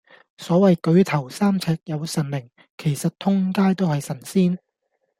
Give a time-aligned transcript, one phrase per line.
[0.39, 4.57] 所謂舉頭三尺有神靈，其實通街都係神仙